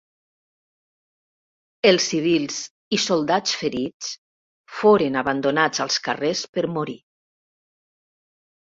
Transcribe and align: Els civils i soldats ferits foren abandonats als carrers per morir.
Els 1.89 2.07
civils 2.13 2.57
i 2.97 3.01
soldats 3.05 3.55
ferits 3.61 4.11
foren 4.81 5.23
abandonats 5.25 5.87
als 5.87 6.03
carrers 6.09 6.45
per 6.59 6.69
morir. 6.81 6.99